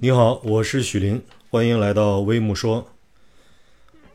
[0.00, 2.86] 你好，我是许林，欢迎来到微木说。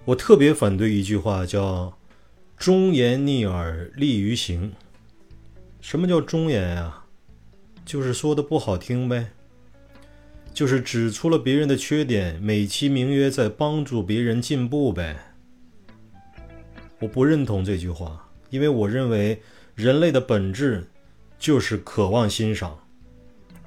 [0.05, 1.97] 我特别反对一句话，叫
[2.55, 4.73] “忠言逆耳利于行”。
[5.81, 7.03] 什么叫忠言呀？
[7.83, 9.31] 就是说的不好听呗，
[10.53, 15.33] 就是指出了别人的缺点，美其名曰在帮助别人进步呗。
[16.99, 19.41] 我不认同这句话，因为我认为
[19.73, 20.87] 人类的本质
[21.39, 22.79] 就是渴望欣赏，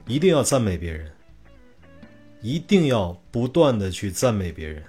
[0.06, 1.10] 一定要赞美别人。
[2.42, 4.82] 一定要不断的去赞美别人。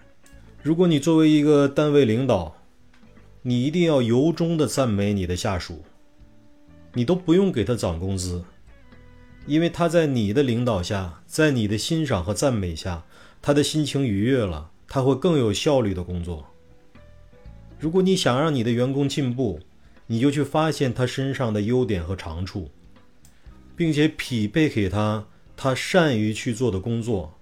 [0.62, 2.54] 如果你作为一个单位领导，
[3.42, 5.84] 你一定要由衷的赞美你的下属。
[6.94, 8.44] 你都不用给他涨工资，
[9.46, 13.06] 因为他在你的领导下，在你的欣赏和赞美下，
[13.42, 16.45] 他的心情愉悦了，他会更有效率的工作。
[17.80, 19.59] 如果你想让你的员工进步，
[20.08, 22.70] 你就去发现他身上的优点和长处，
[23.76, 27.34] 并且匹配给他他善于去做的工作。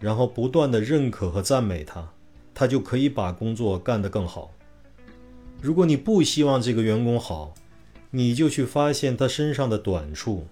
[0.00, 2.12] 然后不断的认可和赞美他，
[2.54, 4.50] 他就可以把工作干得更好。
[5.60, 7.54] 如果你不希望这个员工好，
[8.10, 10.46] 你就去发现他身上的短处，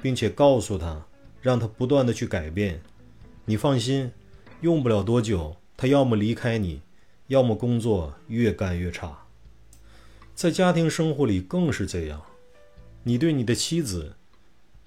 [0.00, 1.04] 并且告诉他，
[1.42, 2.80] 让他不断的去改变。
[3.46, 4.12] 你放心，
[4.60, 6.80] 用不了多久，他要么离开你，
[7.26, 9.26] 要么工作越干越差。
[10.36, 12.22] 在家庭生活里更是这样。
[13.02, 14.14] 你对你的妻子，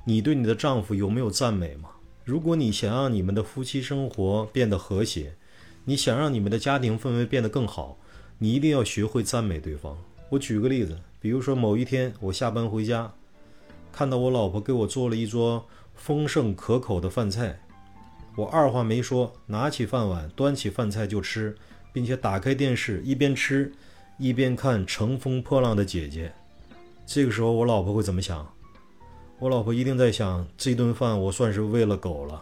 [0.09, 1.89] 你对你的丈夫有没有赞美吗？
[2.23, 5.36] 如果你想让你们的夫妻生活变得和谐，
[5.83, 7.97] 你想让你们的家庭氛围变得更好，
[8.38, 9.97] 你一定要学会赞美对方。
[10.30, 13.11] 我举个例子，比如说某一天我下班回家，
[13.91, 17.59] 看到我老婆给我做了一桌丰盛可口的饭菜，
[18.38, 21.53] 我二话没说，拿起饭碗，端起饭菜就吃，
[21.92, 23.73] 并且打开电视一边吃
[24.17, 26.30] 一边看《乘风破浪的姐姐》。
[27.05, 28.49] 这个时候我老婆会怎么想？
[29.39, 32.41] 我老婆一定在想，这顿饭我算是喂了狗了。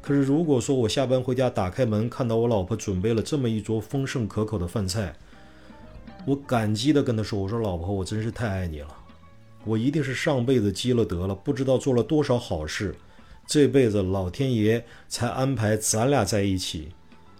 [0.00, 5.14] 可是如果说我下班回家，打开门看到我老婆准备了这么一桌丰盛可口的饭菜，
[6.24, 8.88] 我感激的跟她说：“我说老婆，我真是太爱你了，
[9.66, 12.94] 我一定是上辈子积了德了，不知道做了多少好事，
[13.46, 16.88] 这辈子老天爷才安排咱俩在一起，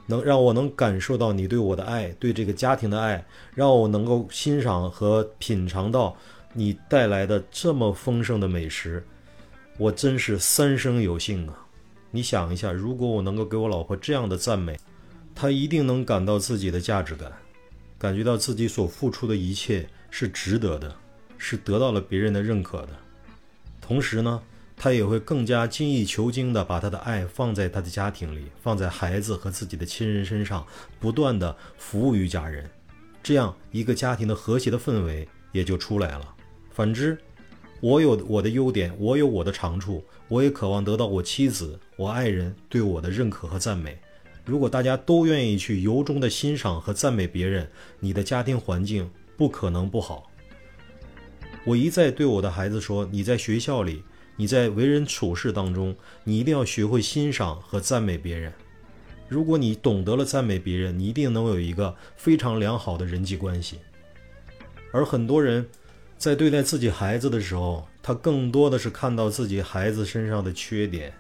[0.05, 3.25] 能让我能感受到你对我的爱，对这个家庭的爱，
[3.55, 6.15] 让我能够欣赏和品尝到。”
[6.55, 9.05] 你带来的这么丰盛的美食，
[9.77, 11.67] 我真是三生有幸啊！
[12.11, 14.79] 你想一下，如果我能够给我老婆这样的赞美，
[15.35, 17.31] 她一定能感到自己的价值感，
[17.99, 20.97] 感觉到自己所付出的一切是值得的，
[21.37, 22.89] 是得到了别人的认可的。
[23.81, 24.43] 同时呢，
[24.75, 30.67] 她也会更加精益求精地把她的爱放在她的家庭里，放在孩子和自己的亲人身上，
[30.99, 32.69] 不断地服务于家人，
[33.23, 36.35] 这样一个家庭的和谐的氛围也就出来了。
[36.79, 37.19] 反之，
[37.81, 43.99] 我有我的优点，我有我的长处，我也渴望得到我妻子、我爱人对我的认可和赞美。
[44.45, 47.69] 如果大家都愿意去由衷的欣赏和赞美别人，
[47.99, 50.31] 你的家庭环境不可能不好。
[51.65, 54.05] 我一再对我的孩子说：你在学校里，
[54.37, 58.53] 你在为人处事当中，你一定要学会欣赏和赞美别人。
[59.27, 63.81] 如果你懂得了赞美别人，你一定能有一个非常良好的人际关系。
[64.93, 65.67] 而很多人。
[66.19, 71.15] 在对待自己孩子的时候，他更多的是看到自己孩子身上的缺点，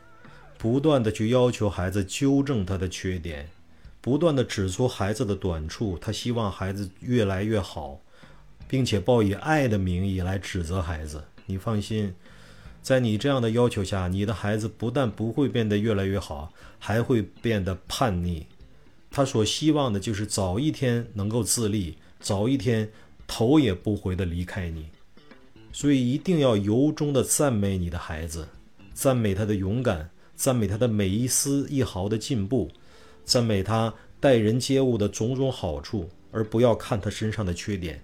[0.58, 3.48] 不断的去要求孩子纠正他的缺点，
[4.00, 8.00] 不断的指出孩子的短处，他希望孩子越来越好，
[8.66, 11.22] 并且报以爱的名义来指责孩子。
[11.46, 12.12] 你放心，
[12.82, 18.46] 在你这样的要求下，你的孩子不但不会变得越来越好，还会变得叛逆。
[19.12, 22.90] 他所希望的就是早一天能够自立，早一天。
[23.28, 24.86] 头也不回的离开你，
[25.70, 28.48] 所以一定要由衷的赞美你的孩子，
[28.94, 32.68] 赞美他的勇敢，赞美他的每一丝一毫的进步，
[33.24, 38.02] 赞美他待人接物的种种好处，而不要看他身上的缺点。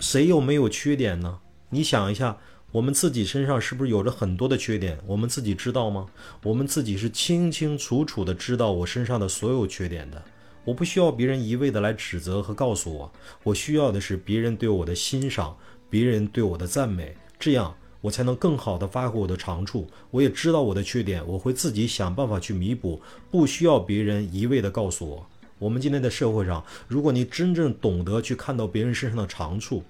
[0.00, 1.38] 谁又没有缺点呢？
[1.68, 2.36] 你想一下，
[2.72, 4.98] 我们自己身上是不是有着很多的缺点？
[5.06, 6.06] 我们自己知道吗？
[6.42, 10.22] 我们自己是清清楚楚的知道我身上的所有缺点的。
[10.64, 13.12] 我不需要别人一味的来指责和告诉我，
[13.42, 15.56] 我需要的是别人对我的欣赏，
[15.90, 19.88] 别人对我的赞美，这样我才能更好的发挥我的长处。
[20.10, 23.00] 我也知道我的缺点，我会自己想办法去弥补，
[23.30, 25.26] 不需要别人一味的告诉我。
[25.58, 29.82] 我们今天的社会上，如果你真正懂得去看到别人身上的长处，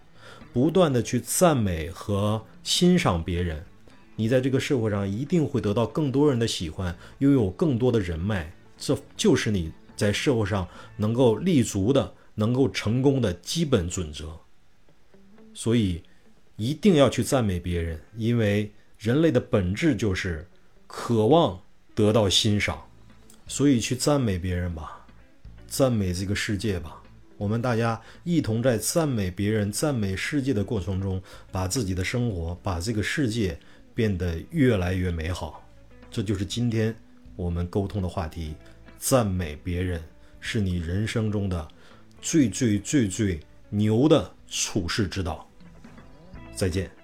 [0.53, 3.63] 不断的去赞美和欣赏别人，
[4.17, 9.71] 你在这个社会上一定会得到更多人的喜欢，拥有更多的人脉，这就是你。
[9.97, 10.67] 在社会上
[10.97, 14.39] 能够立足的、能够成功的基本准则，
[15.55, 16.03] 所以
[16.57, 20.49] 一定要去赞美别人，因为人类的本质就是
[20.87, 21.61] 渴望
[21.95, 22.83] 得到欣赏。
[23.49, 25.05] 所以去赞美别人吧，
[25.67, 27.03] 赞美这个世界吧。
[27.37, 33.59] 我们大家一同在赞美别人、赞美世界的过程中，把自己的生活、把这个世界
[33.95, 35.63] 变得越来越美好。
[36.11, 36.95] 这就是今天
[37.37, 38.55] 我们沟通的话题：
[39.05, 40.01] 赞美别人
[40.39, 41.69] 是你人生中的
[42.21, 45.45] 最最最最牛的处世之道。
[46.55, 47.02] 再见。